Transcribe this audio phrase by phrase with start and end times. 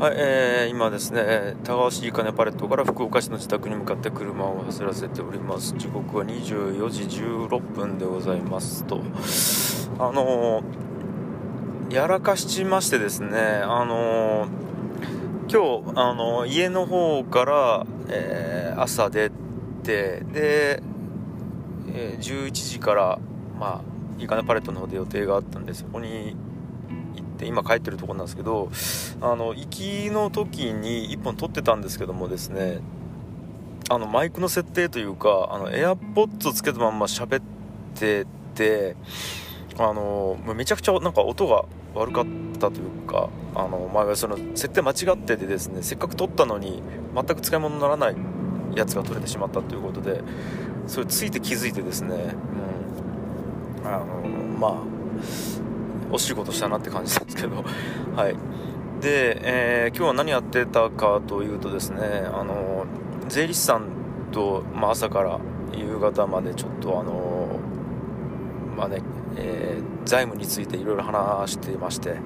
[0.00, 5.74] はい、えー、今ですね、高橋いいかねパレットから福岡市の自宅に向かって車を走らせております。
[5.76, 9.02] 時刻は24時16分でございますと。
[9.98, 19.30] あのー、やらかしましてですね、あのー、今日、あのー、家の方から、え、朝出
[19.82, 20.82] て、で、
[21.92, 23.18] え11時から、
[23.58, 26.36] まあ、いかねパレットの方で予定があったんで、そこに
[27.40, 28.70] って今帰ってるところなんですけど
[29.22, 32.80] あの行きの時に1本撮ってたんですけどもですね
[33.88, 37.42] あのマイクの設定というかあの AirPods つけたまんま喋っ
[37.94, 38.94] てて
[39.78, 41.64] あのめちゃくちゃなんか音が
[41.94, 42.26] 悪かっ
[42.58, 46.82] たというかあの、まあ、その設定間違っててですねせっかく撮ったのに
[47.14, 48.16] 全く使い物にならない
[48.76, 50.22] やつが撮れてしまったということで
[50.86, 52.34] それついて気づいてですね、
[53.82, 54.22] うん、あの
[54.58, 54.84] ま
[56.12, 57.64] お仕事したなって感じなんですけど、
[58.16, 58.34] はい。
[59.00, 62.00] で、えー、今日は何やってたかというとですね、
[62.32, 62.84] あの、
[63.28, 63.84] 税理士さん
[64.32, 65.38] と、まあ、朝から
[65.74, 67.58] 夕方までちょっとあの、
[68.76, 69.02] まあね、
[69.36, 72.16] えー、財務についていろいろ話していまして、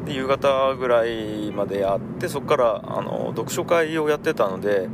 [0.00, 4.88] うん、で夕方ぐらいまでやってそこからあの読書会をやってたので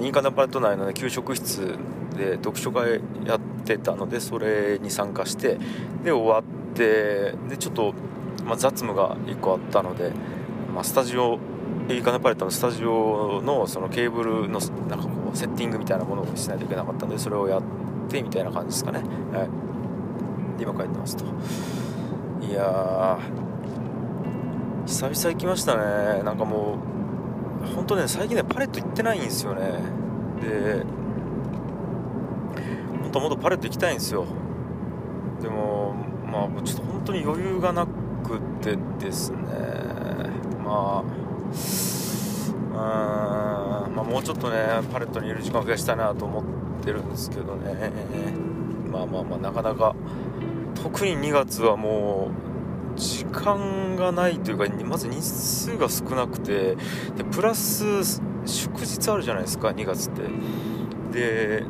[0.00, 1.76] インカナパレット内の、ね、給食室
[2.16, 5.58] で読書会やってたのでそれに参加して
[6.04, 7.92] で終わってでちょっと、
[8.44, 10.12] まあ、雑務が1個あったので、
[10.72, 11.38] まあ、スタジオ
[11.88, 17.62] いいかねパレットのスタジオのそのケーブルのなんかこうセッティングみたいなものをしないといけなかったんでそれをやっ
[18.08, 19.00] てみたいな感じですかね、
[19.32, 19.44] は
[20.58, 21.24] い、今帰ってますと。
[22.40, 23.18] いや
[24.86, 26.22] 久々行きましたね。
[26.22, 26.78] なんかも
[27.62, 29.62] う本当ね最近ねパレット行ってないんですよね。
[30.40, 30.84] で
[33.02, 34.24] 本当もっとパレット行きたいんですよ。
[35.42, 35.94] でも
[36.30, 39.38] まあちょっと本当に余裕がなくてですね。
[40.64, 41.04] まあ
[42.70, 44.56] うんまあもうちょっとね
[44.92, 46.44] パレットにいる時間を増やしたいなと思っ
[46.84, 47.92] てるんですけどね。
[48.90, 49.94] まあまあまあなかなか
[50.74, 52.30] 特に2月はも
[52.96, 56.76] う時間がないというかまず日数が少なくて
[57.16, 60.22] でプラス祝日あるじゃないですか2月って。
[61.12, 61.64] で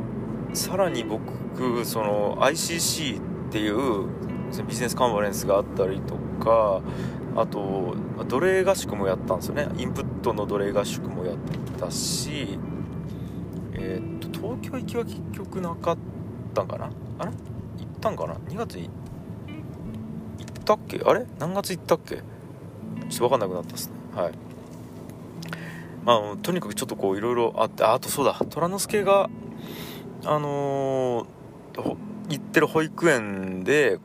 [0.53, 4.07] さらに僕その ICC っていう
[4.67, 6.81] ビジネスカンファレンスがあったりとか
[7.35, 7.95] あと
[8.27, 9.69] 奴隷合宿もやったんですよね。
[9.77, 11.35] インプットの奴隷合宿もやっ
[11.79, 12.59] たし
[13.73, 15.97] えー、っと東京行きは結局なかっ
[16.53, 16.89] たんかな？
[17.19, 17.31] あれ？
[17.31, 17.35] 行
[17.85, 21.01] ったんかな？2月に行ったっけ？
[21.05, 21.25] あれ？
[21.37, 22.15] 何月行ったっけ？
[22.15, 22.23] ちょっ
[23.09, 23.93] と分かんなくなったですね。
[24.15, 24.33] はい。
[26.03, 28.33] まあとにかくちょっとこういろいろあってあとそうだ。
[28.49, 29.29] 虎之助が
[30.25, 31.95] あのー、
[32.29, 33.99] 行ってる保育園で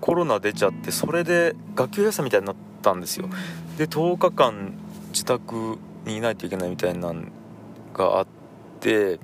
[0.00, 3.28] コロナ出ちゃってそれで学級閉鎖みたいになったんですよ。
[3.76, 4.74] で10日間
[5.10, 7.24] 自宅にいないといけないみたいなの
[7.92, 8.26] があっ
[8.80, 9.18] て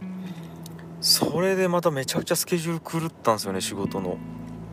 [1.00, 4.16] それでまためちゃくちゃスケジュール狂ったんですよね仕事の。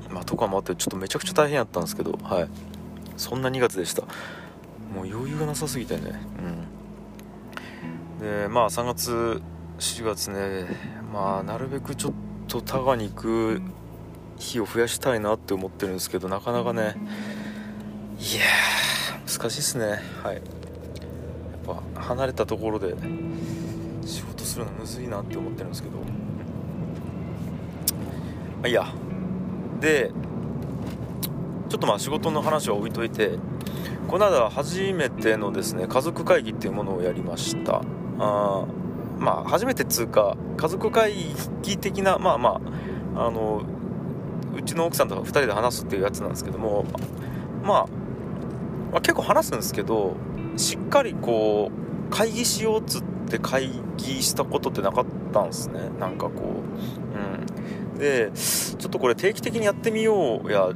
[0.09, 2.49] まあとかもあってちょっとめちゃくちゃ大変やったんですけどはい。
[3.17, 4.01] そんな2月でした。
[4.01, 6.13] もう余裕がなさすぎてね。
[8.19, 8.41] うん。
[8.43, 9.41] でまあ3月
[9.79, 10.67] 4月ね
[11.13, 12.13] まあなるべくちょっ
[12.47, 13.61] とタガに行く
[14.41, 16.95] 日を増やしたいなって思ってるんですけどなかなかね
[18.19, 18.41] いや
[19.25, 19.99] 難しいっすね。
[20.23, 20.35] はい。
[20.35, 20.43] やっ
[21.93, 22.95] ぱ離れたところで
[24.05, 25.97] 仕事するのむずいなって思ってるんですけど。
[25.97, 26.03] ま
[28.63, 28.87] あいいや。
[29.79, 30.11] で
[31.69, 33.37] ちょっとまあ仕事の話は置いといて
[34.07, 37.81] この間初めてのですね家族会議っていうものをやりました。
[38.19, 38.65] あ
[39.17, 41.13] まあ初めてっつうか家族会
[41.61, 42.61] 議的なまあま
[43.15, 43.63] ああの
[44.55, 46.85] うちの奥さんと2人で話すっていうやつなんですけども、
[47.63, 47.87] まあ、
[48.91, 50.15] まあ、結構話すんですけど
[50.57, 51.71] しっかりこ
[52.07, 55.89] う会議しようっつって会議したことってなかったんですね。
[55.97, 56.63] なんかこ
[57.95, 57.97] ううん。
[57.97, 60.73] でちょっとこれ定期的にやってみようやっ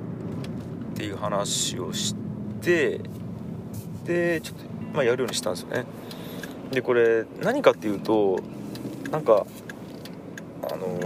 [0.95, 2.15] ていう話をし
[2.61, 3.01] て
[4.05, 5.85] でちょっと、まあ、やるようにしたんですよね。
[6.71, 8.39] でこれ何かっていうと
[9.11, 9.45] なんか
[10.71, 10.99] あの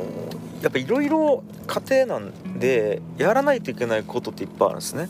[0.62, 5.08] やっぱいろいろ家庭なんでやらないといけないことっていっぱいあるんですね。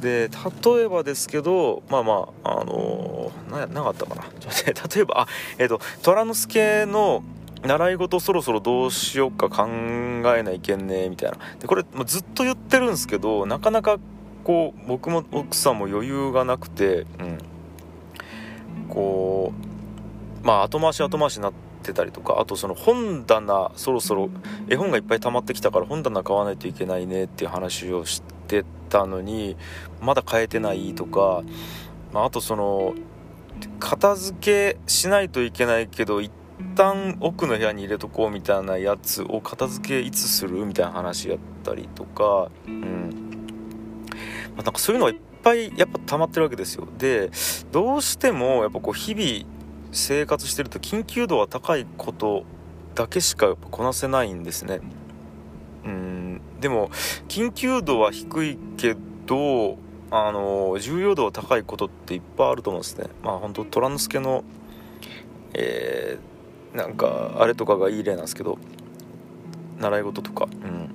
[0.00, 4.22] で例えばですけどまあまああのななかったかな。
[4.38, 5.26] ちょっと例えばあ
[5.58, 7.22] えっ、ー、と虎之助の
[7.62, 11.38] 習い事そろそろどうしようか考えないけんねみたいな。
[11.58, 13.98] でこれもうずっと言ってるんですけどなかなか
[14.42, 17.38] こう僕も奥さんも余裕がなくて、うん、
[18.90, 19.54] こ
[20.42, 24.30] うまあ後回し後回しになってってたりとかあとその本棚そろそろ
[24.68, 29.56] 絵本がいっぱい溜まってきたから本棚買わないといけないねっていう話をしてたのに
[30.00, 31.42] まだ買えてないとか、
[32.12, 32.94] まあ、あとその
[33.78, 36.32] 片付けしないといけないけど一
[36.74, 40.64] 旦奥の部屋に入れとこうみたいなやつを片付けいつする？
[40.64, 43.46] みたいな話やったりとか、うん。
[44.56, 46.86] ま、なんかそういうのがいっぱいやっぱ溜まってるわけですよ。
[46.98, 47.30] で
[47.72, 49.53] どうしてもやっぱこう日々
[49.94, 52.44] 生活してると緊急度が高いこと
[52.94, 54.80] だけしかこなせないんですね。
[55.84, 56.40] うん。
[56.60, 56.88] でも
[57.28, 58.96] 緊急度は低いけ
[59.26, 59.78] ど
[60.10, 63.06] あの重要度は高いことっていっぱいあると思うんですね。
[63.22, 64.44] まあ本当虎之助の
[65.54, 68.58] えー、なんかあれとかがいい例なんですけど
[69.78, 70.48] 習い事とか。
[70.64, 70.90] うん。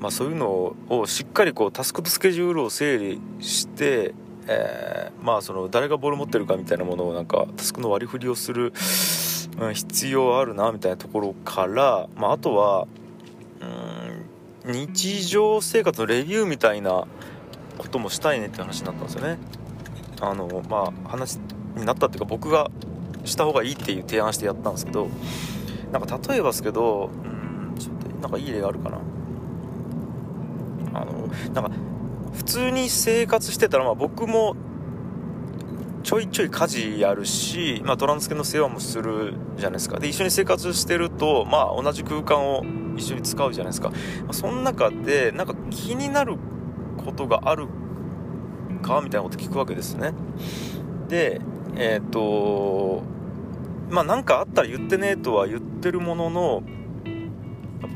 [0.00, 4.14] まあそういうのをしっかりこうタスクとスケジュールを整理して
[4.50, 8.72] えー、まあその誰がボール持ってるかみたいなものをなんかタスクの割り振りをする、
[9.60, 12.88] うん、必要あるなみたいなところから、まあ、あとは
[14.66, 17.06] うん日常生活のレビューみたいな
[17.76, 19.38] こともしたいねって話になったんですよね。
[20.20, 21.38] あのまあ話
[21.76, 22.70] になったっていうか僕が
[23.24, 25.08] した方がいいっていう提案してやったんですけど
[25.92, 28.98] なんか例えばですけどうんちょっとなんかいい例があるかな
[30.94, 31.70] あのなんか
[32.38, 34.54] 普通に生活してたら、まあ、僕も
[36.04, 39.98] ちょいちょい家事やるし、まあ、トランスケの世話もするじゃないですか。
[39.98, 42.64] で一緒に生活してると、まあ、同じ空間を
[42.96, 43.96] 一緒に使うじゃないですか、ま
[44.30, 46.36] あ、その中でなんか気になる
[47.04, 47.66] ことがある
[48.82, 50.12] かみたいなこと聞くわけですね。
[51.08, 51.40] で
[51.74, 53.02] えっ、ー、と
[53.90, 56.62] まあ何かあったら言ってねとは言ってるものの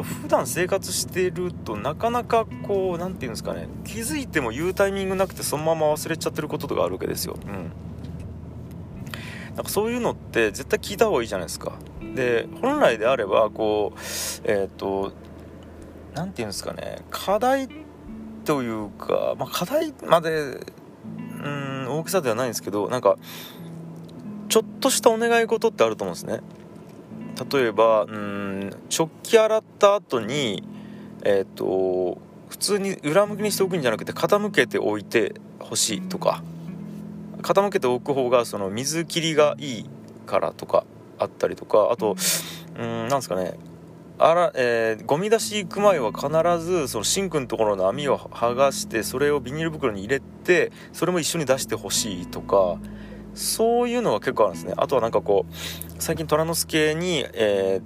[0.02, 7.36] ぱ普段生活してるとなかなかこう何て言うんですかね気づいても言うタイミングなくてそのまま忘れちゃってることとかあるわけですよ。
[7.46, 7.72] うん。
[9.54, 11.72] なんかそういうのって絶対聞いた方がいいじゃないですか。
[12.14, 13.98] で本来であればこう
[14.44, 15.12] えっ、ー、と
[16.14, 17.68] 何て言うんですかね課題
[18.44, 20.60] というか、まあ、課題まで
[21.42, 23.16] うん大きさではないんですけどなんか
[24.48, 26.40] ちょっとしたお願い事ってあると思うんですね
[27.50, 30.62] 例えばうん食器洗った後に
[31.24, 32.18] えっ、ー、と
[32.48, 36.42] 普通に裏向きにしておくんじゃなくて傾けておいてほしいとか。
[37.42, 39.90] 傾けておく方がその水切りがいい
[40.26, 40.84] からとか
[41.18, 41.88] あったりとか。
[41.90, 42.16] あと
[42.78, 43.54] うんなんですかね。
[44.18, 46.28] あら、えー、ゴミ出し行く前は必
[46.64, 52.78] ずそのシンクのところの網を剥がしてそれをビニール袋に入れてそれも一緒に出してほしいとか。
[53.34, 54.74] そういうのが結構あるんですね。
[54.76, 55.52] あとはなんかこう
[55.98, 57.80] 最近虎之助に、え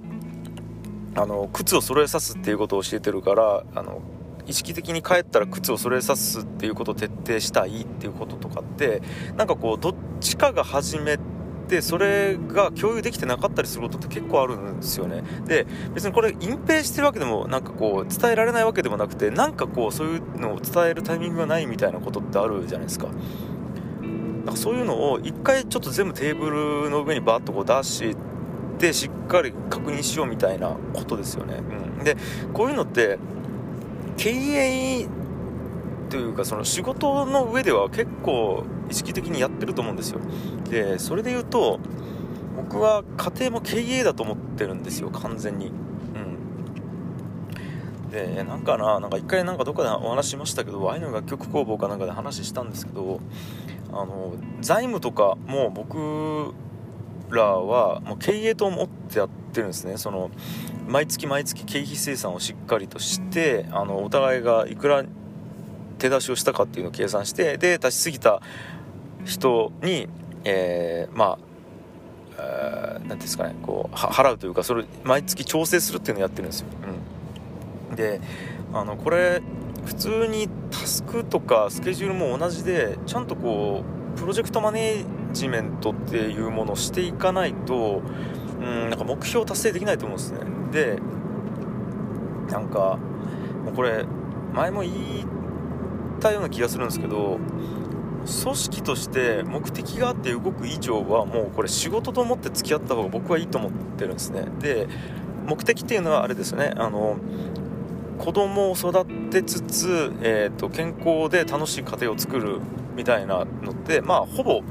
[1.15, 4.01] ー、あの靴を揃えさすっていうことを教えてるからあの
[4.45, 9.01] 意識的に帰ったら靴を揃えさすっていうことを徹底したいっていうこととかって
[9.35, 11.19] なんかこうどっちかが始め
[11.67, 15.21] てそれが共有できてなかったりすることって結構あるんですよね。
[15.45, 23.07] で別にこれ隠蔽してるわけでもなんかこう伝えられないわけでもなくてなんかこうそういうのを伝えるタイミングがないみたいなことってあるじゃないですか。
[24.47, 28.15] なんかそういうのを一回ちょっと全部テーブルの上にバッとこう出し
[28.79, 31.55] てしっかり確認しようみたいなことですよね、
[31.97, 32.15] うん、で
[32.53, 33.19] こういうのって
[34.15, 35.07] 経営
[36.09, 40.21] というかその仕事の上では結構意識的にやってると思うんですよ。
[40.69, 41.81] でそれで言うと
[42.55, 45.67] 僕は家庭も経営だと思ってるんですよ完全に。
[45.67, 45.86] うん
[48.11, 53.19] でなんかななんか一回なんかどっかでお話しましたけど愛の楽曲工房かなんかで話したんですけど
[53.91, 56.53] あの財務とかも僕
[57.29, 59.97] らはもう経営と思ってやってるんですね。
[59.97, 60.31] その
[60.87, 65.03] 毎月毎月経費精算をしっかりとしてあのお互いがいくら
[65.97, 68.41] 手出しをしたかっていうのを計算してで出しすぎた
[69.25, 70.07] 人に、
[70.45, 71.37] えー、ま
[72.37, 76.96] あ何ですかねこう払うというかそれ毎月調整するっていうのをやってるんですよ、うん、
[77.97, 78.21] で
[78.73, 79.41] あのこれ
[79.85, 83.83] 普通にタスクとかスケジュールも同じでちゃんとこ
[84.15, 88.01] うプロジェクトマネージメントっていうものをしていかないと
[88.61, 90.39] うんなんか目標達成できないと思うんですね。
[90.71, 90.99] で
[92.51, 92.97] なんか
[93.65, 94.05] もうこれ
[94.53, 94.93] 前も言っ
[96.19, 97.39] たような気がするんですけど
[98.43, 104.47] 組織として目的があって動く以上はもうこれ仕事と思って付き合った方が僕はいいと思ってるんですね。
[104.59, 104.87] で
[105.45, 106.73] 目的っていうのはあれですね。
[106.75, 107.17] あの
[108.17, 112.59] 子供を育てつつ、えーと、健康で楽しい家庭を作る
[112.95, 114.61] みたいなのってまあほぼ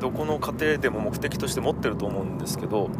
[0.00, 2.90] どこの家庭でも目的として持ってると思うんですけど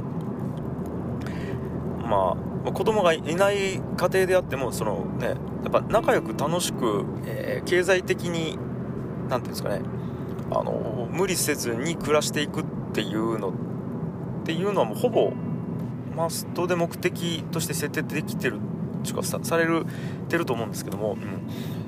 [2.02, 2.36] ま
[2.66, 5.36] あ子供がいない家庭であってもそのねやっ
[5.70, 8.58] ぱ仲良く楽しく、えー、経済的に
[9.28, 9.82] 何て言うんですかね
[10.50, 13.52] あの無理せずに暮らしていくっていうのっ
[14.44, 15.32] ていうのはもうほぼ
[16.16, 18.58] マストで目的として設定できてる
[19.12, 19.84] かさされる
[20.28, 21.18] てると思うんですけども、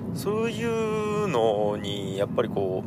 [0.08, 2.85] うん、そういうのにやっぱりこ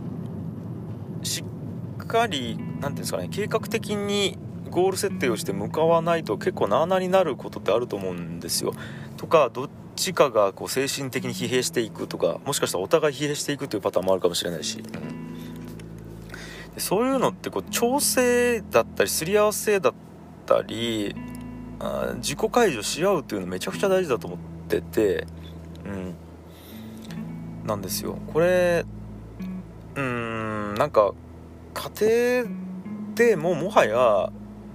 [1.21, 4.37] うしっかり何ていうんですかね計画的に
[4.69, 8.73] ゴール設定をして向かわないと結構なあなになることってあると思うんですよ。
[9.17, 19.93] とかどっちかがこう精神的に疲弊していくとかもしかしたらお互い疲弊していくというパターンもあるかもしれないし、うん、そういうのってこう調整だったりすり合わせだっ
[20.45, 21.15] たり
[22.17, 25.25] 自己解除し合うっていうのめちゃくちゃ大事だと思ってて、
[25.85, 26.15] うん、
[27.65, 28.17] なんですよ。
[28.33, 28.85] これ
[29.95, 31.13] うんなんか
[31.73, 32.59] 家庭
[33.15, 34.31] でももはや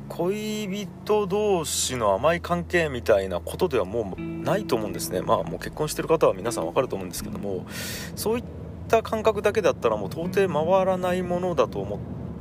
[0.08, 5.22] 恋人同士の甘い関係みたいなことではもうないと思うんですね。
[5.22, 7.66] まあもう結婚してる方は皆さん分かると思うんですけども
[8.14, 8.44] そういっ
[8.88, 11.98] た感覚だけだったらもう到底回らないものだと思っ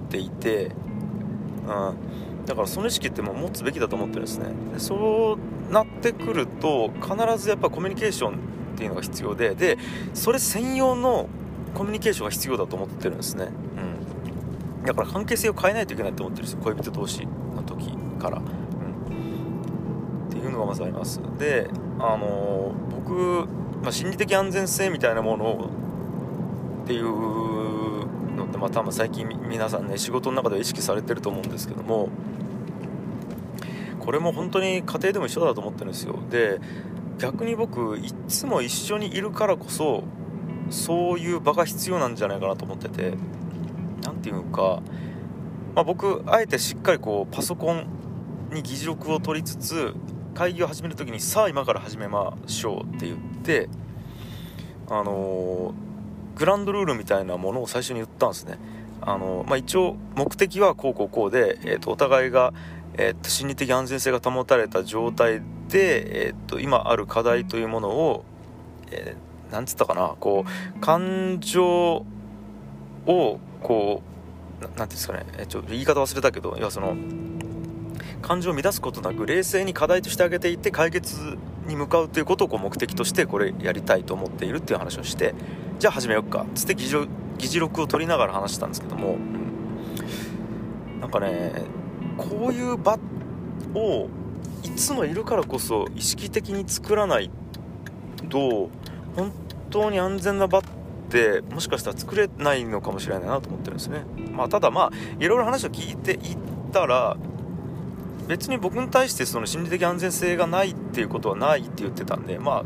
[0.10, 0.72] ていて、
[1.67, 1.96] うん、
[2.45, 4.47] だからその意識ってもう持つべきだと思ってるんですね。
[4.73, 5.38] でそ
[5.69, 8.35] うなってくると必ずやっぱコミュニケーションっ
[8.75, 9.77] ていうのが必要でで
[10.13, 11.27] それ専用の
[11.73, 13.50] コミュニケーションが必要だと思ってるんですね、
[14.79, 16.59] うん、だから関係性を変えないといけないと思ってるんですよ。
[16.63, 18.43] 恋人同士の時から、うん、
[20.27, 21.21] っていうのがまずあります。
[21.39, 21.69] で
[22.00, 23.47] あの僕、
[23.81, 25.69] まあ、心理的安全性みたいなものを
[26.83, 27.05] っていう
[28.63, 32.08] まあ多分最近皆さんね仕事の中では意識されてると思うんですけども
[34.00, 36.17] これも本当に家庭でも一緒だと思ってるんですよ。
[36.29, 36.62] で
[37.17, 40.05] 逆に僕いつも一緒にいるからこそ
[40.70, 43.17] そういう場が必要なんじゃないかなと思ってて
[44.01, 44.82] 何て言うか、
[45.75, 47.86] まあ、僕あえてしっかりこうパソコン
[48.53, 49.93] に議事録を取りつつ
[50.36, 53.67] 会議を始める時にさあ今から始めましょうって言って
[54.88, 55.92] あのー、
[56.35, 58.57] グランドルールみたいなものを最初に言ったんですね。
[59.01, 62.53] あの、まあ、一応目的はこうこうこうで、えー、とお互いが、
[62.95, 68.25] えー、と心理的安全性が保たれた状態で、えー、と今ある課題というものを、
[68.91, 72.05] えーなんつったかなこう感情
[73.05, 74.01] をこ
[74.59, 76.97] う何ていうんですかねえちょ言い方忘れたけど要はその
[78.23, 81.37] 感情を乱すことなく冷静に課題としてあげていって解決
[81.67, 85.35] に向かうということをこう目的としてこれやりたいと思っているっていう話をして
[85.80, 86.46] じゃあ始めようか。
[86.56, 91.51] つって議事議事録を取りながら話したんですけども、うん、なんかね
[92.18, 92.98] こういう場
[93.74, 94.08] を
[94.63, 97.30] いつもいるからこそ意識的に作らない
[98.30, 98.70] と
[99.15, 99.32] 本
[99.70, 100.62] 当に安全な場っ
[101.10, 106.38] てもしかしたら作れないのかもしれないなと思ってるんですね、まあ、ただまあいろいろ話を聞いていっ
[106.72, 107.18] たら
[108.27, 112.63] 別に僕に対してその心理的安全性がないっていうことはないって言ってたんでまあ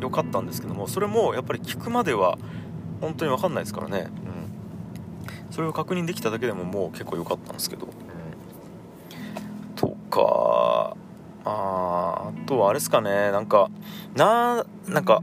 [0.00, 2.38] 良かったんですけどもそれもやっぱり聞くまでは
[3.00, 4.08] 本当に分かんないですからね、
[5.48, 10.96] うん、それを確認できただけでももう結構良かったんですけど、うん、とか
[11.44, 13.30] ああとはあれですかね。
[13.30, 13.70] なんか
[14.14, 15.22] ななんか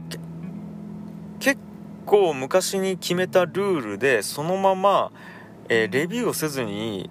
[1.40, 1.60] 結
[2.06, 5.10] 構昔に決めたルールでそのまま、
[5.68, 7.10] えー、レビューをせずに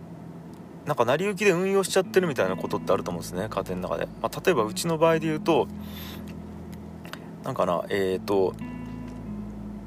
[0.85, 5.67] なんか成り行きで運用しちゃってるみたいなことってあると思うんですね家庭の中で、まあ、例えばうちの場合で言うと
[7.43, 8.53] なんかなえっ、ー、と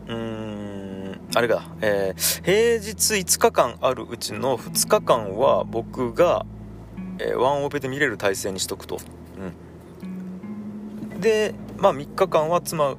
[0.08, 6.46] うーんあれが、えー、平日5日間あるうちの2日間は僕が、
[7.18, 8.99] えー、ワンオペで見れる体制にしとくと、
[10.02, 10.06] う
[11.16, 12.96] ん、でまあ3日間は妻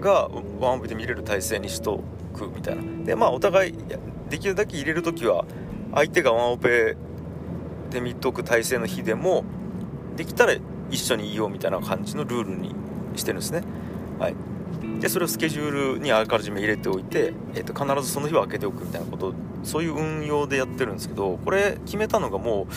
[0.00, 0.28] が
[0.60, 2.02] ワンオペで見れる体制にしと
[2.34, 3.04] くみたいな。
[3.04, 3.74] でまあお互い
[4.30, 5.44] できるだけ入れる時は
[5.94, 6.96] 相手がワンオペ
[7.90, 9.44] で見とく体制の日でも
[10.16, 10.54] できたら
[10.90, 12.74] 一緒にいようみたいな感じのルールに
[13.18, 13.62] してるんですね。
[14.18, 14.34] はい。
[15.00, 22.72] でそれをスケジュールにあらかじめ入れておいて、えー、と必ずその日は開けておくみたいなことそういう運用でやってるんですけどこれ決めたのがもう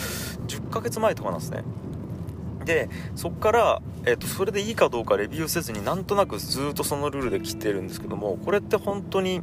[0.46, 1.62] 10ヶ月前とかなんですね。
[2.64, 9.40] でそこから、えーと、それでいいかどうかレビューせずになんとなくずっとそのルールで来てるんですけどもこれって本当に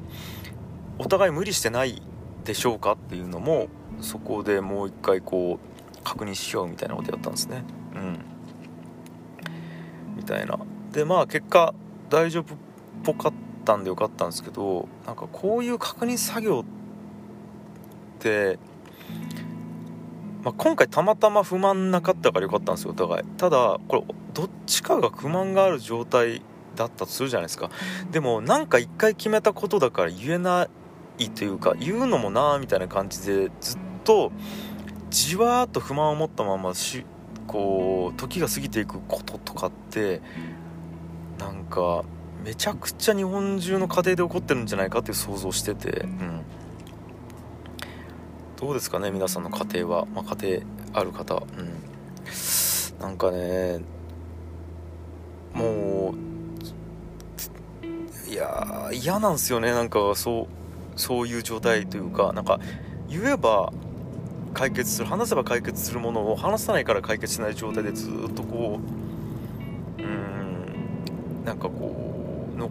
[0.99, 2.01] お互い無理してない
[2.43, 3.67] でしょうかっていうのも
[4.01, 7.63] そこでもう一回こう確認しようみたいなことやったんですね。
[7.95, 8.19] うん。
[10.17, 10.59] みたいな。
[10.93, 11.73] でまあ結果
[12.09, 12.57] 大丈夫っ
[13.03, 13.33] ぽかっ
[13.65, 18.57] たんでよかったんですけどなんかこういう確認作業って
[20.43, 23.23] まあ、今回たまたま不満なかったからよかったんですよお互い。
[23.37, 26.41] ただこれどっちかが不満がある状態
[26.75, 27.69] だったとするじゃないですか。
[28.11, 30.67] でもなんか一回決めたことだから言えな
[31.17, 34.33] いというか言うのもなーみたいな感じでずっと
[35.09, 37.05] じわーっと不満を持ったままし
[37.47, 40.21] こう時が過ぎていくこととかって
[41.39, 42.03] なんか
[42.43, 46.41] めちゃくちゃ日本中の家庭で起こってるんじゃないかっていう想像しててうん。
[48.59, 50.61] どうですかね皆さんの家庭は、まあ、家
[50.91, 52.99] 庭ある方うん。
[52.99, 53.81] なんかね
[55.53, 56.13] も
[58.27, 60.47] ういや嫌なんですよねなんかそ
[60.95, 62.59] うそういう状態というかなんか
[63.09, 63.71] 言えば
[64.53, 69.02] 解決する話せば解決するものを話さないから解決しない状態でずっとこう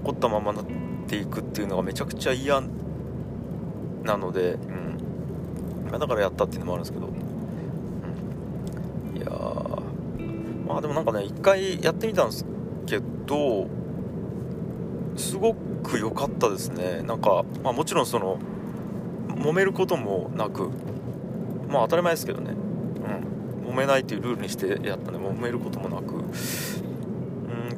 [0.02, 0.64] 残ったままなっ
[1.06, 2.60] ていくっていうのがめちゃくちゃ嫌
[4.02, 7.10] なので、うん、だからやったっていうのもあるんですけど、う
[9.14, 9.26] ん、いや
[10.66, 12.44] まあでもなんかね一回やってみたんです
[12.86, 13.68] けど
[15.16, 17.02] すごく良かったですね。
[17.02, 18.38] なんか、まあ、もちろんその
[19.28, 20.68] 揉めることもなく
[21.68, 22.54] まあ当たり前ですけどね、
[23.64, 26.24] うん、揉めないっていうルールにしてやったんで揉めることもなく。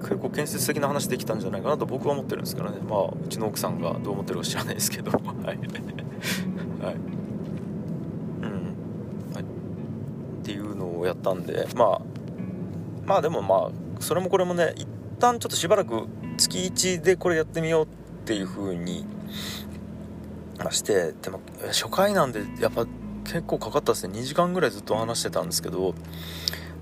[0.05, 2.79] 結構建設的な話できたんじゃないかなと僕は思ってるんですからね。
[2.89, 5.11] まあうちの奥さんがどう思ってるか知らないですけど。
[5.17, 5.47] はい。
[5.47, 5.61] はい、う
[8.47, 8.75] ん。
[9.33, 9.47] はい、っ
[10.43, 12.01] ていうのをやったんでまあ
[13.07, 13.71] まあでもまあ
[14.01, 14.87] それもこれもね一
[15.19, 16.07] 旦ちょっとしばらく
[16.37, 17.89] 月1でこれやってみようっ
[18.25, 19.07] ていう風に
[20.71, 22.87] してでも初回なんでやっぱ
[23.25, 24.19] 結構かかったですね。
[24.19, 25.95] 2時間ぐらいずっと話してたんですけど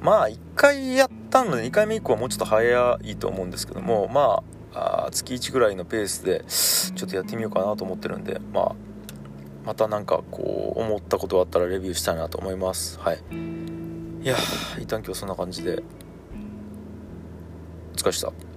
[0.01, 4.43] まあ1回やったの2回目以降はもうちょっと早いと思うんですけどもま
[4.75, 6.45] あ月1ぐらいのペースで
[6.95, 8.75] ちょっとやってみようかなと思ってるんでまあ
[9.65, 12.99] また何かこう思ったことがあったらレビューしたいなと思います。
[12.99, 13.19] はい。
[14.23, 14.37] いや
[14.79, 15.83] 一旦今日そんな感じで。
[17.97, 18.52] 疲れした。